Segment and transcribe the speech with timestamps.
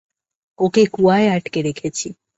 [0.59, 2.07] ওকে কুয়ায় আটকে রেখেছি।